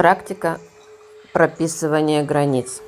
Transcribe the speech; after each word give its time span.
Практика 0.00 0.58
прописывания 1.34 2.24
границ. 2.24 2.80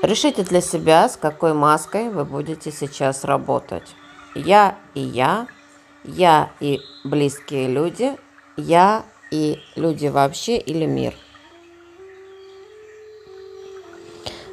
Решите 0.00 0.44
для 0.44 0.60
себя, 0.60 1.08
с 1.08 1.16
какой 1.16 1.54
маской 1.54 2.10
вы 2.10 2.24
будете 2.24 2.70
сейчас 2.70 3.24
работать. 3.24 3.96
Я 4.36 4.78
и 4.94 5.00
я, 5.00 5.48
я 6.04 6.52
и 6.60 6.78
близкие 7.02 7.66
люди, 7.66 8.16
я 8.56 9.04
и 9.32 9.58
люди 9.74 10.06
вообще 10.06 10.58
или 10.58 10.86
мир. 10.86 11.12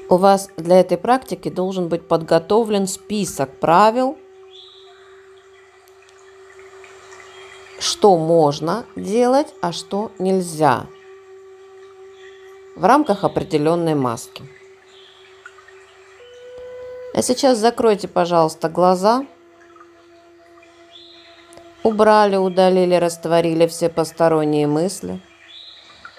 У 0.09 0.17
вас 0.17 0.49
для 0.57 0.79
этой 0.79 0.97
практики 0.97 1.49
должен 1.49 1.87
быть 1.87 2.07
подготовлен 2.07 2.87
список 2.87 3.59
правил, 3.59 4.17
что 7.95 8.17
можно 8.17 8.85
делать, 8.97 9.53
а 9.61 9.71
что 9.71 10.11
нельзя 10.19 10.85
в 12.75 12.83
рамках 12.83 13.23
определенной 13.23 13.95
маски. 13.95 14.43
А 17.13 17.21
сейчас 17.21 17.57
закройте, 17.57 18.09
пожалуйста, 18.09 18.67
глаза. 18.67 19.25
Убрали, 21.83 22.35
удалили, 22.35 22.95
растворили 22.95 23.65
все 23.65 23.87
посторонние 23.87 24.67
мысли. 24.67 25.21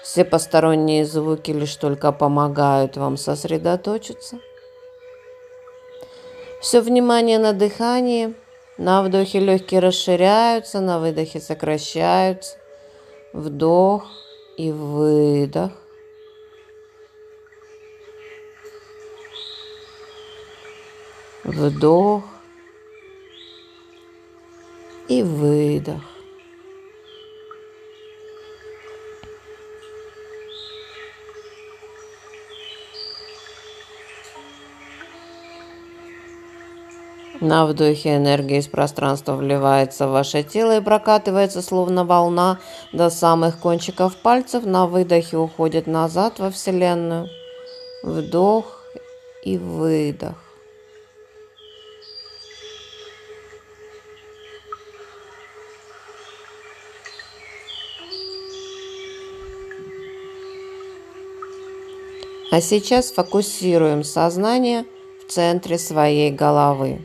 Все 0.01 0.25
посторонние 0.25 1.05
звуки 1.05 1.51
лишь 1.51 1.75
только 1.75 2.11
помогают 2.11 2.97
вам 2.97 3.17
сосредоточиться. 3.17 4.39
Все 6.59 6.81
внимание 6.81 7.37
на 7.37 7.53
дыхании. 7.53 8.33
На 8.77 9.01
вдохе 9.01 9.39
легкие 9.39 9.79
расширяются, 9.79 10.81
на 10.81 10.99
выдохе 10.99 11.39
сокращаются. 11.39 12.57
Вдох 13.33 14.05
и 14.55 14.71
выдох. 14.71 15.71
Вдох 21.43 22.23
и 25.07 25.23
выдох. 25.23 26.16
На 37.39 37.67
вдохе 37.67 38.15
энергия 38.15 38.57
из 38.57 38.67
пространства 38.67 39.35
вливается 39.35 40.07
в 40.07 40.11
ваше 40.11 40.41
тело 40.41 40.77
и 40.77 40.81
прокатывается 40.81 41.61
словно 41.61 42.03
волна 42.03 42.59
до 42.93 43.11
самых 43.11 43.59
кончиков 43.59 44.15
пальцев. 44.15 44.65
На 44.65 44.87
выдохе 44.87 45.37
уходит 45.37 45.85
назад 45.85 46.39
во 46.39 46.49
Вселенную. 46.49 47.29
Вдох 48.01 48.81
и 49.43 49.57
выдох. 49.57 50.35
А 62.49 62.61
сейчас 62.61 63.11
фокусируем 63.11 64.03
сознание 64.03 64.85
в 65.21 65.31
центре 65.31 65.77
своей 65.77 66.31
головы. 66.31 67.01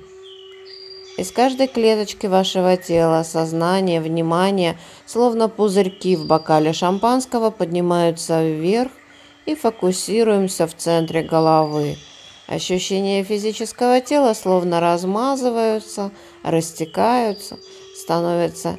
Из 1.22 1.30
каждой 1.30 1.68
клеточки 1.68 2.26
вашего 2.26 2.76
тела 2.76 3.22
сознание, 3.22 4.00
внимание, 4.00 4.76
словно 5.06 5.48
пузырьки 5.48 6.16
в 6.16 6.26
бокале 6.26 6.72
шампанского, 6.72 7.50
поднимаются 7.50 8.42
вверх 8.42 8.90
и 9.46 9.54
фокусируемся 9.54 10.66
в 10.66 10.74
центре 10.74 11.22
головы. 11.22 11.96
Ощущения 12.48 13.22
физического 13.22 14.00
тела 14.00 14.34
словно 14.34 14.80
размазываются, 14.80 16.10
растекаются, 16.42 17.56
становятся 17.94 18.78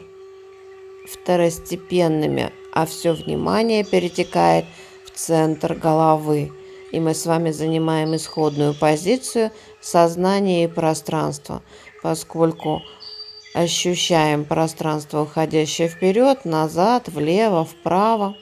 второстепенными, 1.10 2.52
а 2.74 2.86
все 2.86 3.14
внимание 3.14 3.86
перетекает 3.86 4.66
в 5.06 5.18
центр 5.18 5.76
головы. 5.76 6.52
И 6.92 7.00
мы 7.00 7.14
с 7.14 7.26
вами 7.26 7.52
занимаем 7.52 8.14
исходную 8.18 8.74
позицию 8.74 9.52
сознания 9.80 10.66
и 10.66 10.68
пространства, 10.68 11.64
поскольку 12.04 12.84
ощущаем 13.54 14.44
пространство, 14.44 15.22
уходящее 15.22 15.88
вперед, 15.88 16.44
назад, 16.44 17.08
влево, 17.08 17.64
вправо. 17.64 18.36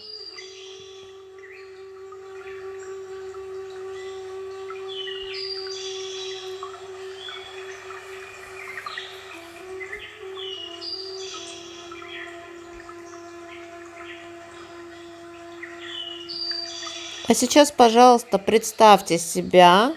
А 17.27 17.33
сейчас, 17.33 17.71
пожалуйста, 17.71 18.39
представьте 18.39 19.17
себя 19.19 19.93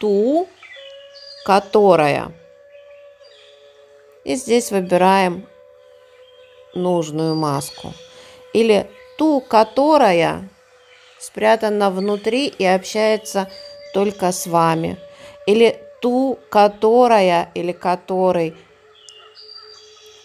ту, 0.00 0.48
которая. 1.44 2.32
И 4.28 4.34
здесь 4.34 4.70
выбираем 4.70 5.48
нужную 6.74 7.34
маску. 7.34 7.94
Или 8.52 8.90
ту, 9.16 9.40
которая 9.40 10.50
спрятана 11.18 11.90
внутри 11.90 12.48
и 12.48 12.62
общается 12.66 13.50
только 13.94 14.30
с 14.30 14.46
вами. 14.46 14.98
Или 15.46 15.80
ту, 16.02 16.38
которая 16.50 17.50
или 17.54 17.72
который 17.72 18.54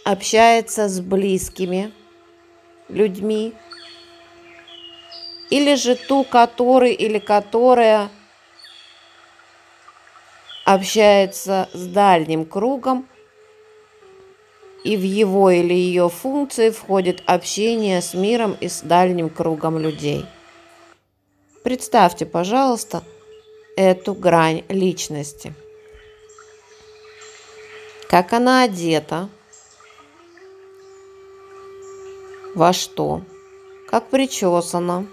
общается 0.03 0.89
с 0.89 0.99
близкими 0.99 1.93
людьми, 2.89 3.53
или 5.49 5.75
же 5.75 5.95
ту, 5.95 6.25
который 6.25 6.91
или 6.91 7.19
которая 7.19 8.09
общается 10.65 11.69
с 11.71 11.85
дальним 11.85 12.45
кругом, 12.45 13.07
и 14.83 14.97
в 14.97 15.03
его 15.03 15.49
или 15.49 15.73
ее 15.73 16.09
функции 16.09 16.69
входит 16.69 17.23
общение 17.25 18.01
с 18.01 18.13
миром 18.13 18.57
и 18.59 18.67
с 18.67 18.81
дальним 18.81 19.29
кругом 19.29 19.79
людей. 19.79 20.25
Представьте, 21.63 22.25
пожалуйста, 22.25 23.03
эту 23.77 24.13
грань 24.13 24.63
личности. 24.67 25.53
Как 28.09 28.33
она 28.33 28.63
одета, 28.63 29.29
во 32.55 32.73
что, 32.73 33.21
как 33.89 34.09
причесана, 34.09 35.07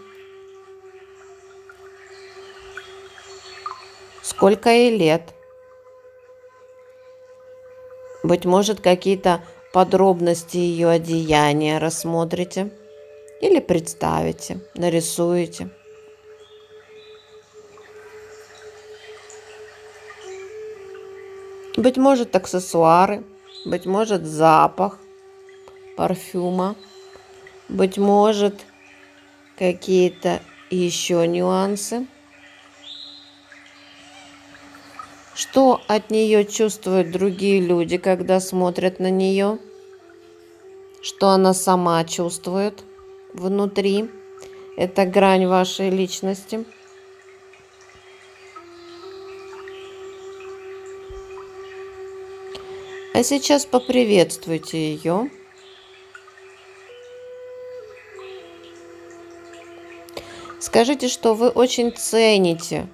Сколько 4.41 4.70
ей 4.70 4.97
лет? 4.97 5.34
Быть 8.22 8.44
может, 8.44 8.80
какие-то 8.80 9.42
подробности 9.72 10.56
ее 10.56 10.88
одеяния 10.88 11.78
рассмотрите 11.78 12.72
или 13.41 13.60
представите, 13.60 14.60
нарисуете. 14.75 15.70
Быть 21.76 21.97
может, 21.97 22.34
аксессуары, 22.34 23.25
быть 23.65 23.86
может, 23.86 24.27
запах 24.27 24.98
парфюма, 25.97 26.74
быть 27.68 27.97
может, 27.97 28.54
какие-то 29.56 30.41
еще 30.71 31.27
нюансы– 31.27 32.06
Что 35.41 35.80
от 35.89 36.10
нее 36.10 36.44
чувствуют 36.44 37.12
другие 37.12 37.62
люди, 37.62 37.97
когда 37.97 38.41
смотрят 38.41 39.00
на 39.00 39.09
нее? 39.09 39.56
Что 41.02 41.30
она 41.30 41.54
сама 41.54 42.04
чувствует 42.04 42.84
внутри? 43.32 44.10
Это 44.76 45.06
грань 45.06 45.47
вашей 45.47 45.91
личности. 45.91 46.64
А 53.12 53.22
сейчас 53.22 53.66
поприветствуйте 53.66 54.94
ее. 54.94 55.30
Скажите, 60.58 61.08
что 61.08 61.34
вы 61.34 61.48
очень 61.48 61.92
цените 61.92 62.86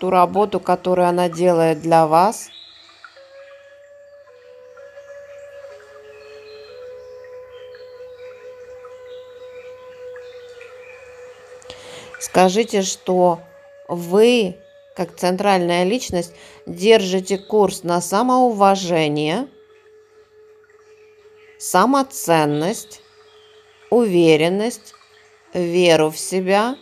ту 0.00 0.10
работу, 0.10 0.60
которую 0.60 1.08
она 1.08 1.28
делает 1.28 1.80
для 1.80 2.06
вас. 2.06 2.50
Скажите, 12.30 12.82
что 12.82 13.40
вы, 13.88 14.56
как 14.94 15.16
центральная 15.16 15.82
личность, 15.82 16.32
держите 16.64 17.38
курс 17.38 17.82
на 17.82 18.00
самоуважение, 18.00 19.48
самоценность, 21.58 23.02
уверенность, 23.90 24.94
веру 25.52 26.10
в 26.10 26.18
себя 26.20 26.76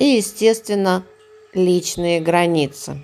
и, 0.00 0.04
естественно, 0.04 1.06
личные 1.52 2.20
границы. 2.20 3.00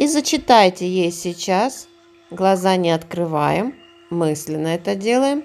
И 0.00 0.08
зачитайте 0.08 0.88
ей 0.88 1.12
сейчас, 1.12 1.86
глаза 2.30 2.76
не 2.76 2.90
открываем, 2.90 3.74
мысленно 4.10 4.68
это 4.68 4.94
делаем. 4.94 5.44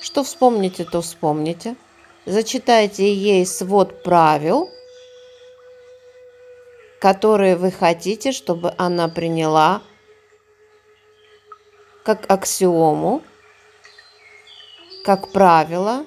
Что 0.00 0.24
вспомните, 0.24 0.84
то 0.84 1.00
вспомните. 1.00 1.76
Зачитайте 2.26 3.12
ей 3.12 3.46
свод 3.46 4.02
правил, 4.02 4.70
которые 7.00 7.56
вы 7.56 7.70
хотите, 7.70 8.32
чтобы 8.32 8.74
она 8.78 9.08
приняла 9.08 9.82
как 12.04 12.30
аксиому, 12.30 13.22
как 15.04 15.30
правило, 15.32 16.04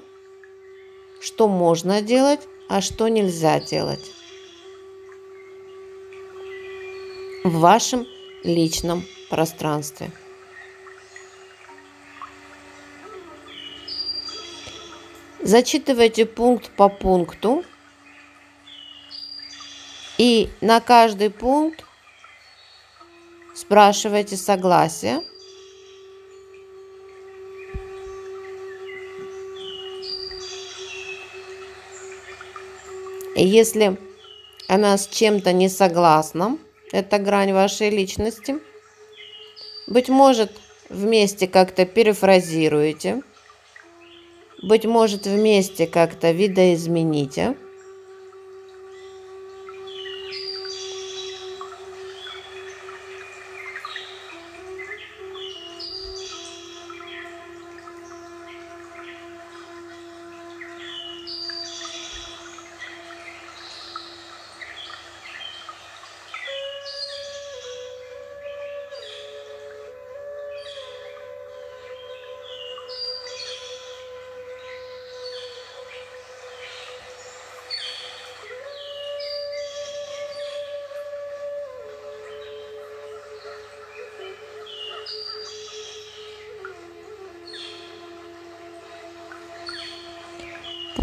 что 1.22 1.48
можно 1.48 2.02
делать, 2.02 2.42
а 2.70 2.82
что 2.82 3.08
нельзя 3.08 3.60
делать. 3.60 4.12
в 7.46 7.60
вашем 7.60 8.08
личном 8.44 9.06
пространстве. 9.30 10.12
Зачитывайте 15.42 16.26
пункт 16.26 16.72
по 16.72 16.90
пункту 16.90 17.64
и 20.18 20.50
на 20.62 20.80
каждый 20.80 21.30
пункт 21.30 21.84
спрашивайте 23.54 24.38
согласие. 24.38 25.22
И 33.36 33.46
если 33.46 33.98
она 34.68 34.98
с 34.98 35.08
чем-то 35.08 35.52
не 35.52 35.70
согласна, 35.70 36.58
это 36.92 37.20
грань 37.20 37.54
вашей 37.54 37.90
личности. 37.90 38.60
Быть 39.88 40.10
может, 40.10 40.52
вместе 40.90 41.48
как-то 41.48 41.86
перефразируете. 41.86 43.22
Быть 44.64 44.86
может, 44.86 45.28
вместе 45.28 45.86
как-то 45.86 46.32
видоизмените. 46.32 47.56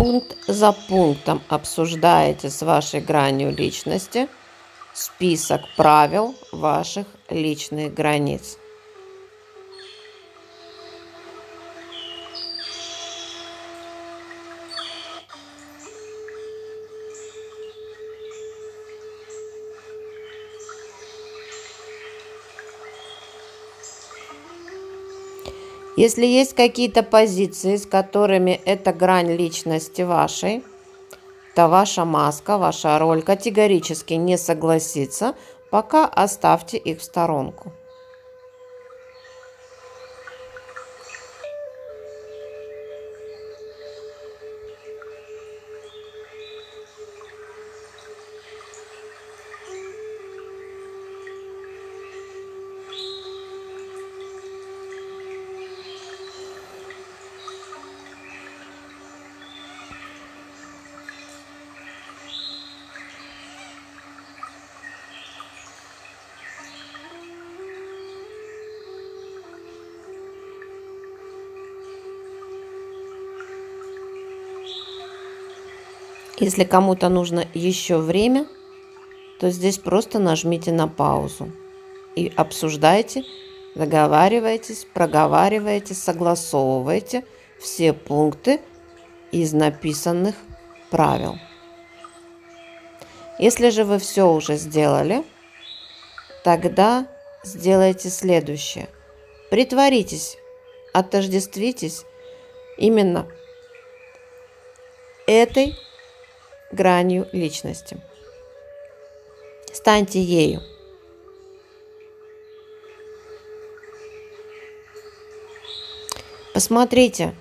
Пункт 0.02 0.36
за 0.48 0.72
пунктом 0.72 1.40
обсуждаете 1.48 2.50
с 2.50 2.60
вашей 2.62 3.00
гранью 3.00 3.54
личности 3.54 4.28
список 4.92 5.60
правил 5.76 6.34
ваших 6.50 7.06
личных 7.30 7.94
границ. 7.94 8.58
Если 26.02 26.26
есть 26.26 26.54
какие-то 26.54 27.04
позиции, 27.04 27.76
с 27.76 27.86
которыми 27.86 28.60
эта 28.64 28.92
грань 28.92 29.36
личности 29.36 30.02
вашей, 30.02 30.64
то 31.54 31.68
ваша 31.68 32.04
маска, 32.04 32.58
ваша 32.58 32.98
роль 32.98 33.22
категорически 33.22 34.14
не 34.14 34.36
согласится, 34.36 35.36
пока 35.70 36.06
оставьте 36.06 36.76
их 36.76 36.98
в 36.98 37.04
сторонку. 37.04 37.72
Если 76.42 76.64
кому-то 76.64 77.08
нужно 77.08 77.46
еще 77.54 77.98
время, 77.98 78.48
то 79.38 79.48
здесь 79.50 79.78
просто 79.78 80.18
нажмите 80.18 80.72
на 80.72 80.88
паузу 80.88 81.52
и 82.16 82.32
обсуждайте, 82.34 83.22
договаривайтесь, 83.76 84.84
проговаривайте, 84.92 85.94
согласовывайте 85.94 87.24
все 87.60 87.92
пункты 87.92 88.60
из 89.30 89.52
написанных 89.52 90.34
правил. 90.90 91.38
Если 93.38 93.70
же 93.70 93.84
вы 93.84 94.00
все 94.00 94.28
уже 94.28 94.56
сделали, 94.56 95.22
тогда 96.42 97.06
сделайте 97.44 98.10
следующее. 98.10 98.88
Притворитесь, 99.48 100.36
отождествитесь 100.92 102.04
именно 102.78 103.28
этой 105.28 105.76
гранью 106.72 107.28
личности. 107.32 107.98
Станьте 109.72 110.20
ею. 110.20 110.60
Посмотрите 116.52 117.34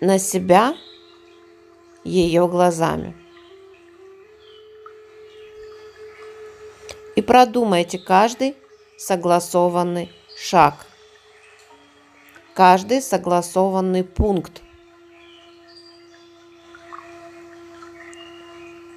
на 0.00 0.18
себя 0.18 0.76
ее 2.04 2.46
глазами. 2.48 3.16
И 7.16 7.22
продумайте 7.22 7.98
каждый 7.98 8.56
согласованный 8.98 10.12
шаг, 10.36 10.86
каждый 12.54 13.00
согласованный 13.00 14.04
пункт. 14.04 14.62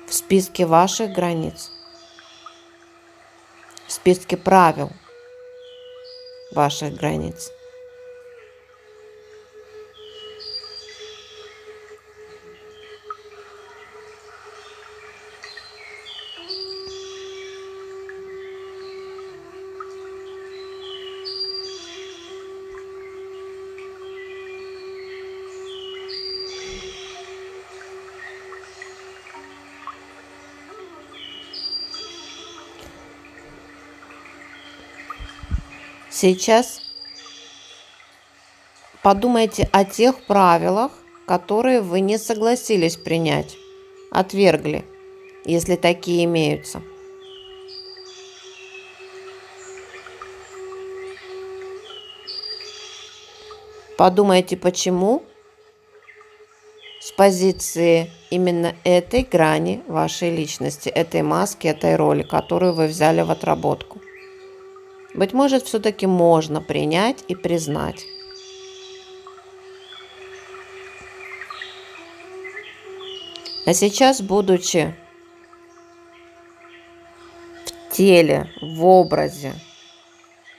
В 0.09 0.13
списке 0.13 0.65
ваших 0.65 1.11
границ, 1.11 1.71
в 3.85 3.91
списке 3.91 4.37
правил 4.37 4.89
ваших 6.51 6.95
границ. 6.95 7.51
Сейчас 36.21 36.81
подумайте 39.01 39.69
о 39.71 39.85
тех 39.85 40.21
правилах, 40.25 40.91
которые 41.25 41.79
вы 41.79 42.01
не 42.01 42.17
согласились 42.17 42.97
принять, 42.97 43.55
отвергли, 44.11 44.83
если 45.45 45.77
такие 45.77 46.25
имеются. 46.25 46.81
Подумайте, 53.97 54.57
почему 54.57 55.23
с 56.99 57.13
позиции 57.13 58.11
именно 58.29 58.75
этой 58.83 59.23
грани 59.23 59.83
вашей 59.87 60.35
личности, 60.35 60.89
этой 60.89 61.21
маски, 61.21 61.67
этой 61.67 61.95
роли, 61.95 62.23
которую 62.23 62.73
вы 62.73 62.87
взяли 62.87 63.21
в 63.21 63.31
отработку. 63.31 63.98
Быть 65.19 65.33
может, 65.33 65.65
все-таки 65.65 66.07
можно 66.07 66.61
принять 66.61 67.25
и 67.27 67.35
признать. 67.35 68.05
А 73.65 73.73
сейчас, 73.73 74.21
будучи 74.21 74.95
в 77.65 77.93
теле, 77.93 78.49
в 78.61 78.85
образе 78.85 79.55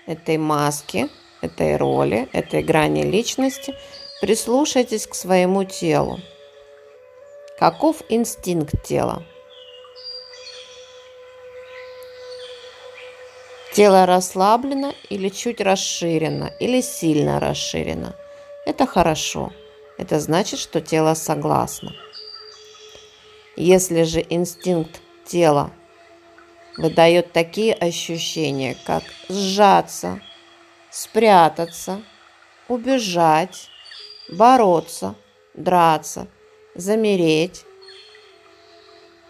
этой 0.07 0.37
маски, 0.37 1.09
этой 1.41 1.79
роли, 1.79 2.29
этой 2.35 2.63
грани 2.63 3.05
личности, 3.05 3.75
прислушайтесь 4.21 5.07
к 5.07 5.15
своему 5.15 5.65
телу. 5.65 6.21
Каков 7.59 8.03
инстинкт 8.11 8.75
тела? 8.85 9.25
Тело 13.73 14.05
расслаблено 14.05 14.95
или 15.11 15.29
чуть 15.29 15.61
расширено, 15.61 16.51
или 16.59 16.81
сильно 16.81 17.39
расширено. 17.39 18.17
Это 18.67 18.85
хорошо. 18.85 19.53
Это 19.97 20.19
значит, 20.19 20.59
что 20.59 20.81
тело 20.81 21.15
согласно. 21.15 21.95
Если 23.57 24.03
же 24.03 24.25
инстинкт 24.29 25.01
тела 25.25 25.71
выдает 26.77 27.33
такие 27.33 27.75
ощущения, 27.75 28.77
как 28.87 29.05
сжаться, 29.29 30.21
спрятаться, 30.91 32.03
убежать, 32.67 33.69
бороться, 34.29 35.15
драться, 35.55 36.27
замереть 36.75 37.65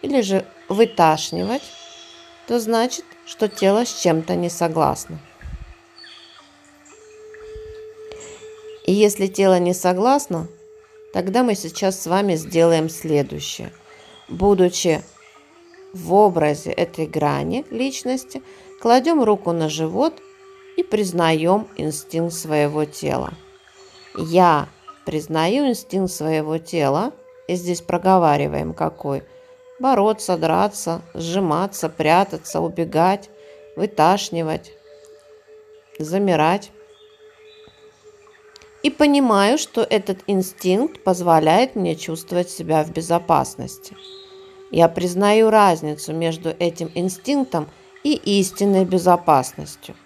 или 0.01 0.23
же 0.23 0.47
выташнивать, 0.69 1.63
то 2.51 2.59
значит, 2.59 3.05
что 3.27 3.47
тело 3.47 3.87
с 3.87 4.01
чем-то 4.01 4.35
не 4.35 4.51
согласно. 4.51 5.21
И 8.85 8.93
если 8.93 9.29
тело 9.29 9.61
не 9.61 9.73
согласно, 9.73 10.49
тогда 11.13 11.45
мы 11.45 11.55
сейчас 11.55 12.03
с 12.03 12.09
вами 12.09 12.35
сделаем 12.35 12.89
следующее. 12.89 13.73
Будучи 14.29 15.01
в 15.93 16.13
образе 16.13 16.73
этой 16.73 17.07
грани 17.07 17.65
личности, 17.71 18.43
кладем 18.83 19.23
руку 19.23 19.53
на 19.53 19.69
живот 19.69 20.21
и 20.77 20.83
признаем 20.83 21.69
инстинкт 21.77 22.35
своего 22.35 22.85
тела. 22.85 23.33
Я 24.17 24.69
признаю 25.07 25.69
инстинкт 25.69 26.13
своего 26.13 26.59
тела, 26.59 27.13
и 27.47 27.55
здесь 27.55 27.81
проговариваем 27.81 28.75
какой. 28.75 29.23
Бороться, 29.81 30.37
драться, 30.37 31.01
сжиматься, 31.15 31.89
прятаться, 31.89 32.61
убегать, 32.61 33.31
выташнивать, 33.77 34.75
замирать. 35.99 36.71
И 38.83 38.91
понимаю, 38.91 39.57
что 39.57 39.81
этот 39.81 40.19
инстинкт 40.27 41.03
позволяет 41.03 41.77
мне 41.77 41.97
чувствовать 41.97 42.51
себя 42.51 42.85
в 42.85 42.93
безопасности. 42.93 43.97
Я 44.71 44.89
признаю 44.89 45.49
разницу 45.49 46.13
между 46.13 46.51
этим 46.51 46.91
инстинктом 46.95 47.67
и 48.05 48.13
истинной 48.13 48.85
безопасностью. 48.85 49.97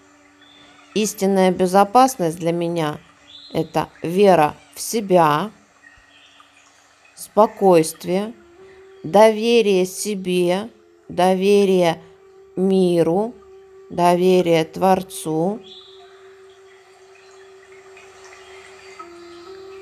Истинная 0.94 1.50
безопасность 1.50 2.38
для 2.38 2.52
меня– 2.52 3.00
это 3.52 3.88
вера 4.02 4.54
в 4.72 4.80
себя, 4.80 5.50
спокойствие, 7.16 8.32
доверие 9.04 9.84
себе, 9.84 10.70
доверие 11.08 12.02
миру, 12.56 13.34
доверие 13.90 14.64
Творцу 14.64 15.60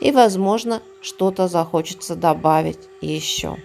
и, 0.00 0.10
возможно, 0.10 0.82
что-то 1.00 1.48
захочется 1.48 2.16
добавить 2.16 2.88
еще. 3.00 3.56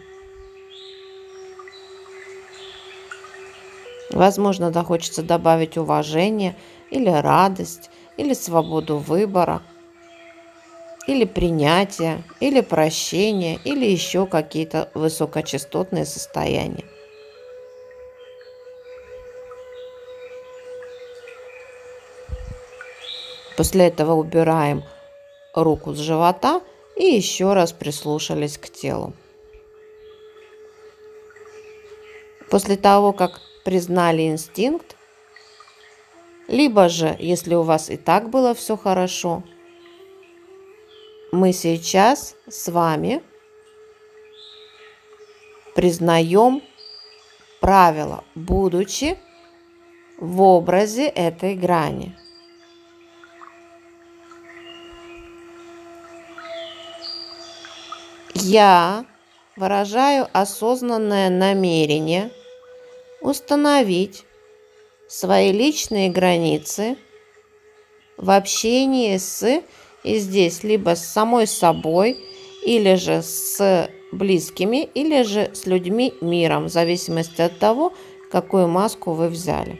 Возможно, 4.12 4.72
захочется 4.72 5.24
добавить 5.24 5.78
уважение 5.78 6.56
или 6.92 7.10
радость, 7.10 7.90
или 8.16 8.34
свободу 8.34 8.98
выбора– 8.98 9.62
или 11.08 11.24
принятие, 11.24 12.24
или 12.42 12.62
прощение, 12.62 13.60
или 13.64 13.86
еще 13.86 14.28
какие-то 14.28 14.90
высокочастотные 14.94 16.06
состояния. 16.06 16.84
После 23.56 23.88
этого 23.88 24.14
убираем 24.14 24.84
руку 25.56 25.94
с 25.94 25.98
живота 25.98 26.62
и 26.96 27.06
еще 27.06 27.54
раз 27.54 27.72
прислушались 27.72 28.58
к 28.58 28.70
телу. 28.70 29.14
После 32.52 32.78
того, 32.78 33.14
как 33.14 33.42
признали 33.66 34.28
инстинкт, 34.28 34.96
либо 36.48 36.88
же, 36.88 37.16
если 37.20 37.56
у 37.56 37.64
вас 37.64 37.90
и 37.90 37.98
так 37.98 38.30
было 38.30 38.54
все 38.54 38.78
хорошо, 38.78 39.44
мы 41.32 41.54
сейчас 41.54 42.36
с 42.48 42.72
вами 42.72 43.22
признаем 45.76 46.64
правила, 47.60 48.24
будучи 48.36 49.18
в 50.18 50.42
образе 50.42 51.08
этой 51.08 51.56
грани. 51.56 52.18
Я 58.34 59.06
выражаю 59.56 60.28
осознанное 60.32 61.30
намерение 61.30 62.32
установить 63.22 64.26
свои 65.08 65.52
личные 65.52 66.10
границы 66.10 66.98
в 68.18 68.30
общении 68.30 69.18
с 69.18 69.62
и 70.08 70.20
здесь 70.20 70.64
либо 70.64 70.96
с 70.96 71.06
самой 71.06 71.48
собой, 71.48 72.18
или 72.64 72.96
же 72.96 73.22
с 73.22 73.90
близкими, 74.12 74.84
или 74.84 75.24
же 75.24 75.52
с 75.54 75.66
людьми 75.66 76.14
миром, 76.22 76.66
в 76.66 76.70
зависимости 76.70 77.42
от 77.42 77.60
того, 77.60 77.94
какую 78.32 78.68
маску 78.68 79.12
вы 79.12 79.28
взяли. 79.28 79.80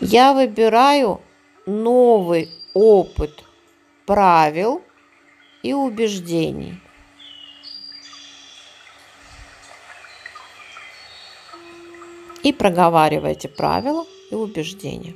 Я 0.00 0.34
выбираю 0.34 1.20
новый 1.66 2.50
опыт 2.74 3.42
правил 4.06 4.82
и 5.62 5.72
убеждений. 5.72 6.74
И 12.42 12.52
проговаривайте 12.52 13.48
правила 13.48 14.06
и 14.30 14.34
убеждения. 14.34 15.14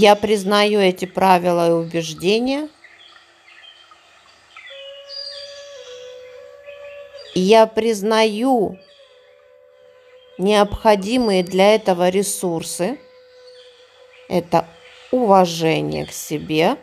Я 0.00 0.14
признаю 0.14 0.78
эти 0.78 1.06
правила 1.06 1.70
и 1.70 1.72
убеждения. 1.72 2.68
Я 7.34 7.66
признаю 7.66 8.78
необходимые 10.38 11.42
для 11.42 11.74
этого 11.74 12.10
ресурсы. 12.10 13.00
Это 14.28 14.68
уважение 15.10 16.06
к 16.06 16.12
себе, 16.12 16.76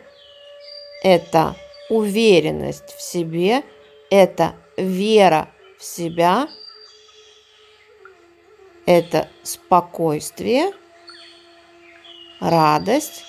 это 1.02 1.56
уверенность 1.88 2.94
в 2.94 3.00
себе, 3.00 3.62
это 4.10 4.56
вера 4.76 5.48
в 5.78 5.84
себя, 5.84 6.50
это 8.84 9.30
спокойствие, 9.42 10.74
радость 12.40 13.24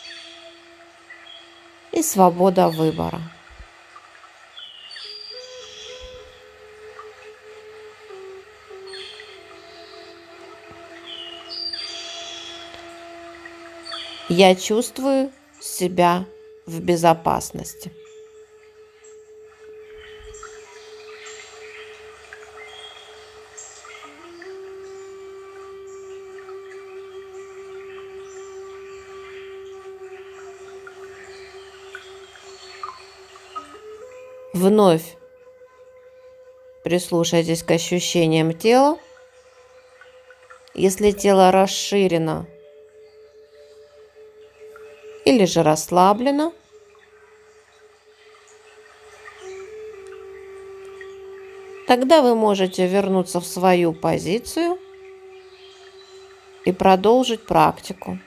и 1.91 2.01
свобода 2.01 2.69
выбора. 2.69 3.21
Я 14.29 14.55
чувствую 14.55 15.31
себя 15.61 16.25
в 16.65 16.81
безопасности. 16.81 17.93
Вновь 34.57 35.15
прислушайтесь 36.83 37.61
к 37.61 37.69
ощущениям 37.69 38.53
тела. 38.53 38.97
Если 40.73 41.11
тело 41.11 41.51
расширено, 41.51 42.47
или 45.25 45.45
же 45.45 45.61
расслаблена. 45.61 46.53
Тогда 51.85 52.23
вы 52.23 52.33
можете 52.33 52.87
вернуться 52.87 53.39
в 53.39 53.45
свою 53.45 53.93
позицию 53.93 54.79
и 56.65 56.71
продолжить 56.71 57.45
практику. 57.45 58.17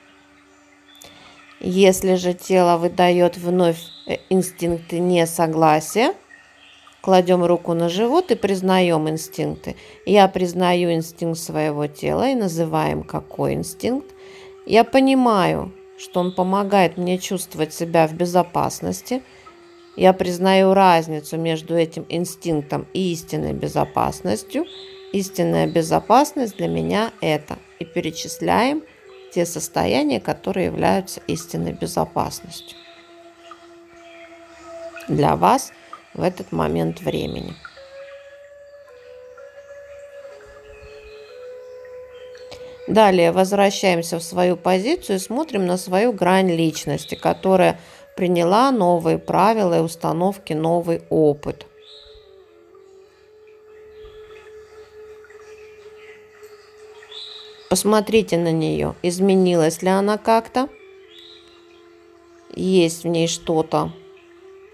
Если 1.61 2.15
же 2.15 2.33
тело 2.33 2.79
выдает 2.79 3.37
вновь 3.37 3.81
э, 4.07 4.17
инстинкты 4.31 4.99
несогласия, 4.99 6.15
кладем 7.03 7.45
руку 7.45 7.75
на 7.75 7.91
живот 7.91 8.31
и 8.31 8.35
признаем 8.35 9.09
инстинкты. 9.11 9.77
Я 10.07 10.27
признаю 10.29 10.93
инстинкт 10.93 11.39
своего 11.39 11.87
тела 11.87 12.31
и 12.31 12.35
называем 12.35 13.03
какой 13.03 13.55
инстинкт. 13.55 14.11
Я 14.65 14.85
понимаю, 14.85 15.73
что 15.99 16.21
он 16.21 16.33
помогает 16.35 16.97
мне 16.97 17.19
чувствовать 17.19 17.75
себя 17.75 18.07
в 18.07 18.15
безопасности. 18.15 19.23
Я 19.97 20.15
признаю 20.15 20.73
разницу 20.73 21.37
между 21.37 21.77
этим 21.77 22.07
инстинктом 22.09 22.87
и 22.95 23.13
истинной 23.13 23.53
безопасностью. 23.53 24.65
Истинная 25.13 25.67
безопасность 25.67 26.57
для 26.57 26.69
меня 26.69 27.13
это. 27.21 27.59
И 27.81 27.85
перечисляем 27.85 28.83
те 29.33 29.47
состояния, 29.47 30.21
которые 30.21 30.67
являются 30.67 31.21
истинной 31.27 31.73
безопасностью 31.73 32.77
для 35.09 35.37
вас 35.37 35.73
в 36.15 36.23
этот 36.23 36.53
момент 36.53 37.01
времени. 37.01 37.55
Далее 42.87 43.31
возвращаемся 43.31 44.19
в 44.19 44.23
свою 44.23 44.57
позицию 44.57 45.17
и 45.17 45.21
смотрим 45.21 45.65
на 45.65 45.77
свою 45.77 46.13
грань 46.13 46.51
личности, 46.51 47.15
которая 47.15 47.79
приняла 48.17 48.73
новые 48.73 49.19
правила 49.19 49.79
и 49.79 49.83
установки, 49.83 50.55
новый 50.55 51.03
опыт. 51.09 51.67
Посмотрите 57.71 58.37
на 58.37 58.51
нее, 58.51 58.97
изменилась 59.01 59.81
ли 59.81 59.89
она 59.89 60.19
как-то, 60.19 60.69
есть 62.53 63.05
в 63.05 63.07
ней 63.07 63.29
что-то 63.29 63.93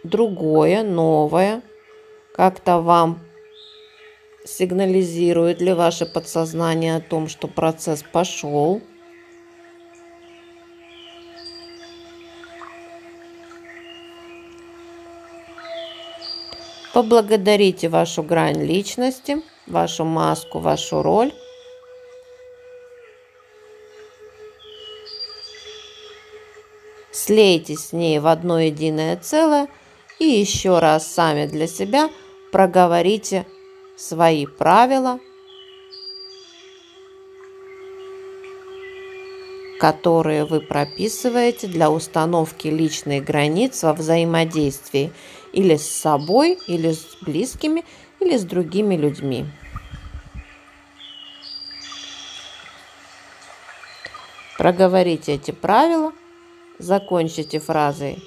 другое, 0.03 0.83
новое, 0.83 1.61
как-то 2.35 2.79
вам 2.79 3.21
сигнализирует 4.47 5.61
ли 5.61 5.75
ваше 5.75 6.07
подсознание 6.07 6.97
о 6.97 7.03
том, 7.03 7.29
что 7.29 7.49
процесс 7.49 8.03
пошел. 8.03 8.81
Поблагодарите 16.95 17.91
вашу 17.91 18.23
грань 18.23 18.65
личности, 18.65 19.43
вашу 19.67 20.07
маску, 20.07 20.61
вашу 20.61 21.03
роль. 21.03 21.35
Слейтесь 27.17 27.81
с 27.81 27.93
ней 27.95 28.19
в 28.19 28.27
одно 28.27 28.61
единое 28.61 29.17
целое 29.17 29.69
и 30.19 30.27
еще 30.27 30.81
раз 30.81 31.11
сами 31.11 31.47
для 31.47 31.67
себя 31.67 32.11
проговорите 32.53 33.47
свои 33.97 34.45
правила, 34.45 35.19
которые 39.81 40.45
вы 40.45 40.61
прописываете 40.61 41.69
для 41.69 41.91
установки 41.91 42.69
личных 42.69 43.25
границ 43.25 43.83
во 43.83 43.95
взаимодействии 43.95 45.11
или 45.55 45.77
с 45.77 45.89
собой, 45.89 46.59
или 46.67 46.93
с 46.93 47.17
близкими, 47.23 47.83
или 48.21 48.37
с 48.37 48.45
другими 48.45 48.95
людьми. 48.95 49.47
Проговорите 54.59 55.33
эти 55.33 55.53
правила, 55.53 56.13
закончите 56.79 57.59
фразой 57.59 58.23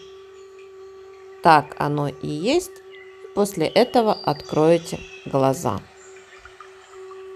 «так 1.43 1.75
оно 1.77 2.09
и 2.09 2.27
есть», 2.27 2.83
после 3.35 3.67
этого 3.67 4.13
откроете 4.13 4.99
глаза. 5.25 5.79